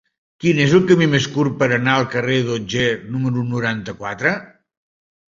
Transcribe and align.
Quin 0.43 0.59
és 0.61 0.71
el 0.75 0.85
camí 0.91 1.07
més 1.09 1.25
curt 1.33 1.59
per 1.59 1.67
anar 1.75 1.93
al 1.97 2.07
carrer 2.13 2.37
d'Otger 2.47 2.85
número 3.17 3.43
noranta-quatre? 3.51 4.33